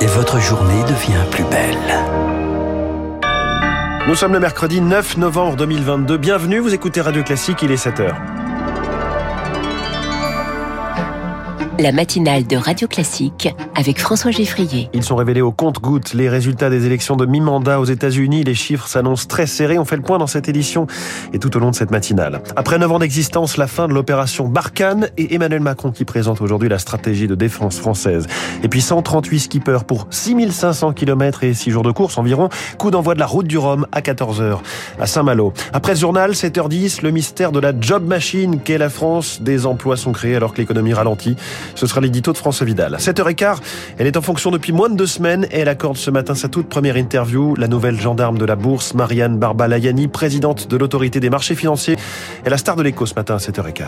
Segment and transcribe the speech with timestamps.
[0.00, 1.76] Et votre journée devient plus belle.
[4.06, 6.18] Nous sommes le mercredi 9 novembre 2022.
[6.18, 8.31] Bienvenue, vous écoutez Radio Classique, il est 7h.
[11.82, 14.88] La matinale de Radio Classique avec François Geffrier.
[14.94, 18.44] Ils sont révélés au compte-gouttes les résultats des élections de mi-mandat aux États-Unis.
[18.44, 19.80] Les chiffres s'annoncent très serrés.
[19.80, 20.86] On fait le point dans cette édition
[21.32, 22.40] et tout au long de cette matinale.
[22.54, 26.68] Après 9 ans d'existence, la fin de l'opération Barkhane et Emmanuel Macron qui présente aujourd'hui
[26.68, 28.28] la stratégie de défense française.
[28.62, 32.48] Et puis 138 skippers pour 6500 km et 6 jours de course environ.
[32.78, 34.58] Coup d'envoi de la route du Rhum à 14h
[35.00, 35.52] à Saint-Malo.
[35.72, 39.42] Après ce journal, 7h10, le mystère de la job machine qu'est la France.
[39.42, 41.34] Des emplois sont créés alors que l'économie ralentit.
[41.74, 42.96] Ce sera l'édito de François Vidal.
[42.98, 43.58] 7h15,
[43.98, 46.48] elle est en fonction depuis moins de deux semaines et elle accorde ce matin sa
[46.48, 47.54] toute première interview.
[47.56, 51.96] La nouvelle gendarme de la bourse, Marianne Barbalayani, présidente de l'autorité des marchés financiers,
[52.44, 53.82] est la star de l'écho ce matin à 7h15.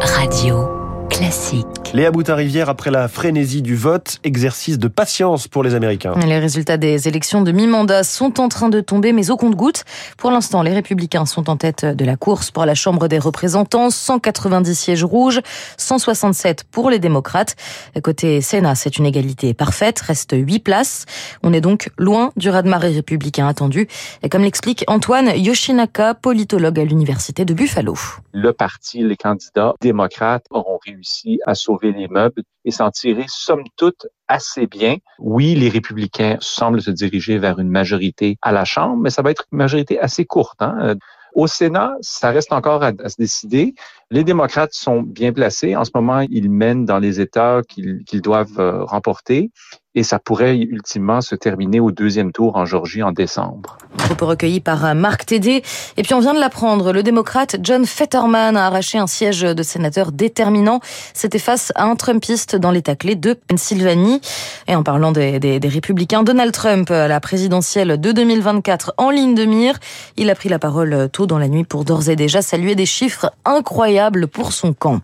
[0.00, 0.83] Radio
[1.14, 1.66] classique.
[1.92, 6.14] Léa Boutin-Rivière, après la frénésie du vote, exercice de patience pour les Américains.
[6.26, 9.84] Les résultats des élections de mi-mandat sont en train de tomber, mais au compte-gouttes.
[10.18, 13.90] Pour l'instant, les Républicains sont en tête de la course pour la Chambre des représentants.
[13.90, 15.40] 190 sièges rouges,
[15.76, 17.54] 167 pour les démocrates.
[18.02, 21.06] Côté Sénat, c'est une égalité parfaite, reste 8 places.
[21.44, 23.86] On est donc loin du raz-de-marée républicain attendu.
[24.24, 27.94] Et comme l'explique Antoine Yoshinaka, politologue à l'Université de Buffalo.
[28.32, 31.03] Le parti, les candidats démocrates auront réussi
[31.46, 34.96] à sauver les meubles et s'en tirer, somme toute, assez bien.
[35.18, 39.30] Oui, les républicains semblent se diriger vers une majorité à la Chambre, mais ça va
[39.30, 40.60] être une majorité assez courte.
[40.60, 40.96] Hein?
[41.34, 43.74] Au Sénat, ça reste encore à, se décider.
[44.10, 45.74] Les démocrates sont bien placés.
[45.74, 49.50] En ce moment, ils mènent dans les États qu'ils qu'ils doivent euh, remporter
[49.96, 53.78] et ça pourrait ultimement se terminer au deuxième tour en Georgie en décembre.
[53.96, 55.62] Propos recueillis par Marc Tédé.
[55.96, 59.62] Et puis on vient de l'apprendre, le démocrate John Fetterman a arraché un siège de
[59.62, 60.80] sénateur déterminant.
[61.14, 64.20] C'était face à un Trumpiste dans l'état clé de Pennsylvanie.
[64.66, 69.10] Et en parlant des, des, des, républicains, Donald Trump à la présidentielle de 2024 en
[69.10, 69.78] ligne de mire.
[70.16, 72.86] Il a pris la parole tôt dans la nuit pour d'ores et déjà saluer des
[72.86, 75.00] chiffres incroyables pour son camp.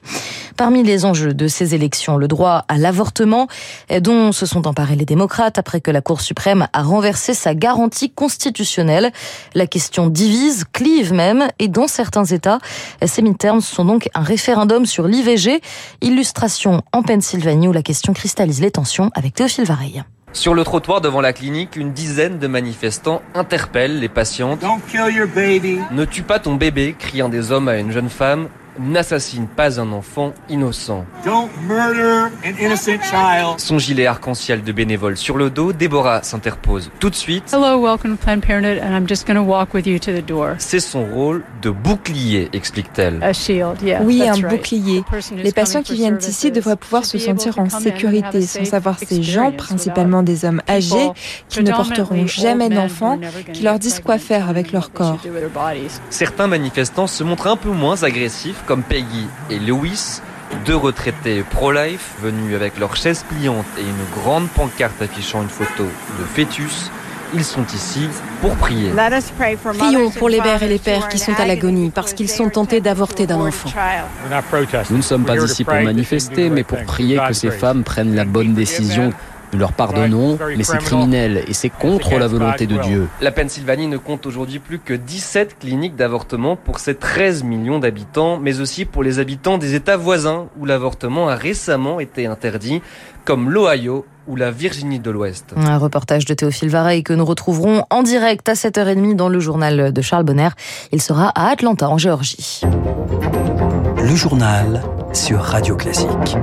[0.56, 3.46] Parmi les enjeux de ces élections, le droit à l'avortement,
[4.00, 8.10] dont se sont emparés les démocrates après que la Cour suprême a renversé sa garantie
[8.10, 8.79] constitutionnelle.
[9.54, 12.58] La question divise, clive même, et dans certains États,
[13.04, 15.60] ces midterms sont donc un référendum sur l'IVG.
[16.00, 20.02] Illustration en Pennsylvanie où la question cristallise les tensions avec Théophile Vareille.
[20.32, 24.64] Sur le trottoir devant la clinique, une dizaine de manifestants interpellent les patientes.
[25.90, 29.80] Ne tue pas ton bébé, crient un des hommes à une jeune femme n'assassine pas
[29.80, 31.04] un enfant innocent.
[33.58, 37.44] Son gilet arc-en-ciel de bénévole sur le dos, Déborah s'interpose tout de suite.
[40.58, 43.20] C'est son rôle de bouclier, explique-t-elle.
[44.02, 45.02] Oui, un bouclier.
[45.36, 49.52] Les patients qui viennent ici devraient pouvoir se sentir en sécurité, sans avoir ces gens,
[49.52, 51.10] principalement des hommes âgés,
[51.48, 53.18] qui ne porteront jamais d'enfants,
[53.52, 55.18] qui leur disent quoi faire avec leur corps.
[56.10, 60.20] Certains manifestants se montrent un peu moins agressifs, comme Peggy et Lewis,
[60.64, 65.82] deux retraités pro-life venus avec leur chaise pliante et une grande pancarte affichant une photo
[65.82, 66.88] de fœtus.
[67.34, 68.06] Ils sont ici
[68.40, 68.92] pour prier.
[69.76, 72.80] Prions pour les mères et les pères qui sont à l'agonie parce qu'ils sont tentés
[72.80, 73.70] d'avorter d'un enfant.
[74.90, 78.24] Nous ne sommes pas ici pour manifester, mais pour prier que ces femmes prennent la
[78.24, 79.12] bonne décision
[79.52, 83.08] nous leur pardonnons, mais c'est criminel et c'est contre la volonté de Dieu.
[83.20, 88.38] La Pennsylvanie ne compte aujourd'hui plus que 17 cliniques d'avortement pour ses 13 millions d'habitants,
[88.38, 92.82] mais aussi pour les habitants des États voisins où l'avortement a récemment été interdit,
[93.24, 95.54] comme l'Ohio ou la Virginie de l'Ouest.
[95.56, 99.92] Un reportage de Théophile Vareille que nous retrouverons en direct à 7h30 dans le journal
[99.92, 100.50] de Charles Bonner.
[100.92, 102.60] Il sera à Atlanta, en Géorgie.
[103.96, 104.82] Le journal
[105.12, 106.36] sur Radio Classique.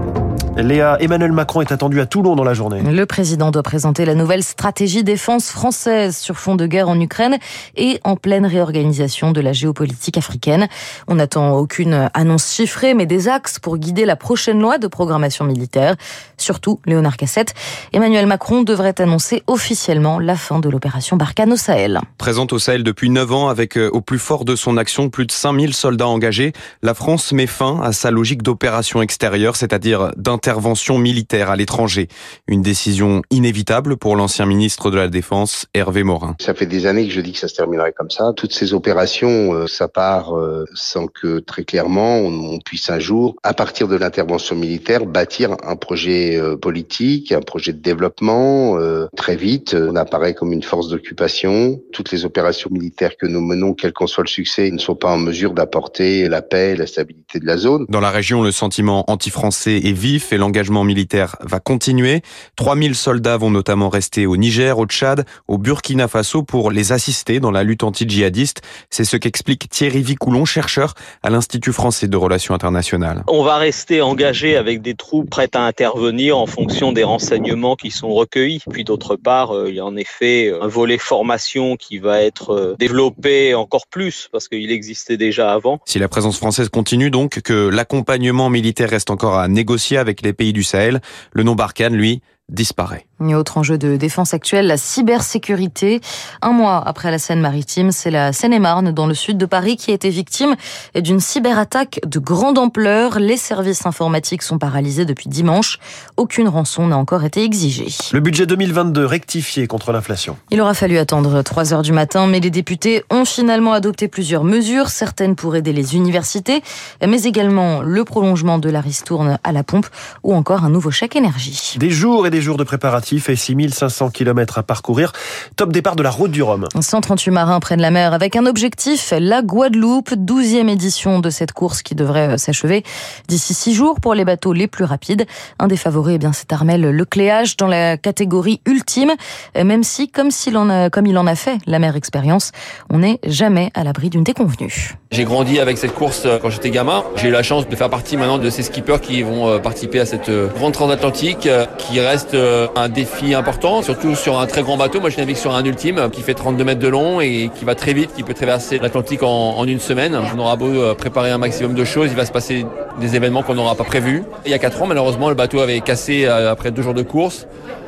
[0.58, 2.82] Léa, Emmanuel Macron est attendu à Toulon dans la journée.
[2.82, 7.38] Le président doit présenter la nouvelle stratégie défense française sur fond de guerre en Ukraine
[7.76, 10.68] et en pleine réorganisation de la géopolitique africaine.
[11.08, 15.46] On n'attend aucune annonce chiffrée, mais des axes pour guider la prochaine loi de programmation
[15.46, 15.96] militaire.
[16.38, 17.54] Surtout, Léonard Cassette,
[17.94, 22.00] Emmanuel Macron devrait annoncer officiellement la fin de l'opération Barkhane au Sahel.
[22.18, 25.32] Présente au Sahel depuis 9 ans avec au plus fort de son action plus de
[25.32, 30.98] 5000 soldats engagés, la France met fin à sa logique d'opération extérieure, c'est-à-dire d'intervention intervention
[30.98, 32.08] militaire à l'étranger.
[32.48, 36.38] Une décision inévitable pour l'ancien ministre de la Défense, Hervé Morin.
[36.40, 38.32] Ça fait des années que je dis que ça se terminerait comme ça.
[38.34, 43.00] Toutes ces opérations, euh, ça part euh, sans que très clairement on, on, puisse un
[43.00, 48.78] jour, à partir de l'intervention militaire, bâtir un projet euh, politique, un projet de développement.
[49.18, 51.82] très vite, on apparaît comme une force d'occupation.
[51.92, 55.10] Toutes les opérations militaires que nous menons, quel qu'en soit le succès, ne sont pas
[55.10, 57.86] en mesure d'apporter la paix, la stabilité de la zone.
[57.90, 62.22] Dans la région, le sentiment anti-français est vif et et l'engagement militaire va continuer.
[62.58, 67.40] 3000 soldats vont notamment rester au Niger, au Tchad, au Burkina Faso pour les assister
[67.40, 68.62] dans la lutte anti-djihadiste.
[68.92, 70.94] C'est ce qu'explique Thierry Vicoulon, chercheur
[71.24, 73.24] à l'Institut français de relations internationales.
[73.28, 77.90] On va rester engagé avec des troupes prêtes à intervenir en fonction des renseignements qui
[77.90, 78.62] sont recueillis.
[78.72, 82.52] Puis d'autre part, euh, il y a en effet un volet formation qui va être
[82.52, 85.80] euh, développé encore plus parce qu'il existait déjà avant.
[85.86, 90.27] Si la présence française continue donc, que l'accompagnement militaire reste encore à négocier avec les
[90.34, 91.02] pays du Sahel,
[91.32, 93.06] le nom Barkhane, lui, disparaît.
[93.28, 96.02] Et autre enjeu de défense actuelle, la cybersécurité.
[96.42, 99.94] Un mois après la Seine-Maritime, c'est la Seine-et-Marne, dans le sud de Paris, qui a
[99.96, 100.56] été victime
[100.96, 103.20] d'une cyberattaque de grande ampleur.
[103.20, 105.80] Les services informatiques sont paralysés depuis dimanche.
[106.16, 107.88] Aucune rançon n'a encore été exigée.
[108.14, 110.38] Le budget 2022 rectifié contre l'inflation.
[110.52, 114.44] Il aura fallu attendre 3 heures du matin, mais les députés ont finalement adopté plusieurs
[114.44, 116.62] mesures, certaines pour aider les universités,
[117.06, 119.88] mais également le prolongement de la ristourne à la pompe
[120.24, 121.76] ou encore un nouveau chèque énergie.
[121.80, 125.12] Des jours et des jours de préparatifs et 6500 km à parcourir.
[125.56, 126.68] Top départ de la route du Rhum.
[126.80, 131.82] 138 marins prennent la mer avec un objectif, la Guadeloupe, 12e édition de cette course
[131.82, 132.84] qui devrait euh, s'achever
[133.28, 135.26] d'ici 6 jours pour les bateaux les plus rapides.
[135.60, 139.12] Un des favoris, eh bien, c'est Armel Lecléage dans la catégorie ultime,
[139.56, 142.52] euh, même si, comme, s'il en a, comme il en a fait la mer expérience,
[142.90, 144.96] on n'est jamais à l'abri d'une déconvenue.
[145.12, 147.04] J'ai grandi avec cette course euh, quand j'étais gamin.
[147.16, 150.06] J'ai eu la chance de faire partie maintenant de ces skippers qui vont participer à
[150.06, 151.48] cette grande transatlantique
[151.78, 155.00] qui reste un défi important, surtout sur un très grand bateau.
[155.00, 157.76] Moi, je navigue sur un ultime qui fait 32 mètres de long et qui va
[157.76, 160.18] très vite, qui peut traverser l'Atlantique en, une semaine.
[160.36, 162.66] On aura beau euh, préparer un maximum de choses, il va se passer
[163.00, 164.24] des événements qu'on n'aura pas prévus.
[164.46, 167.04] Il y a 4 ans, malheureusement, le bateau avait cassé euh, après deux jours de
[167.04, 167.48] course.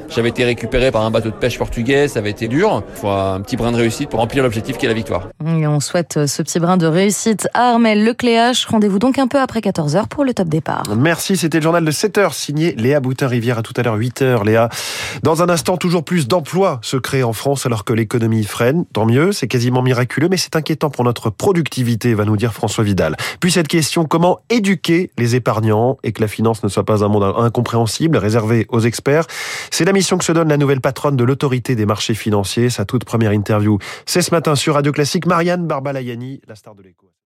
[0.09, 2.83] J'avais été récupéré par un bateau de pêche portugais, ça avait été dur.
[2.95, 5.27] Il faut un petit brin de réussite pour remplir l'objectif qui est la victoire.
[5.45, 8.65] Et on souhaite euh, ce petit brin de réussite à Armel Lecléache.
[8.65, 10.83] Rendez-vous donc un peu après 14h pour le top départ.
[10.97, 13.59] Merci, c'était le journal de 7h signé Léa Boutin-Rivière.
[13.59, 14.69] À tout à l'heure 8h, Léa.
[15.21, 18.85] Dans un instant, toujours plus d'emplois se créent en France alors que l'économie freine.
[18.93, 22.83] Tant mieux, c'est quasiment miraculeux, mais c'est inquiétant pour notre productivité, va nous dire François
[22.83, 23.15] Vidal.
[23.39, 27.07] Puis cette question, comment éduquer les épargnants et que la finance ne soit pas un
[27.07, 29.25] monde incompréhensible, réservé aux experts?
[29.71, 32.69] C'est la mission que se donne la nouvelle patronne de l'autorité des marchés financiers.
[32.69, 35.25] Sa toute première interview, c'est ce matin sur Radio Classique.
[35.25, 37.09] Marianne Barbalayani, la star de l'écho.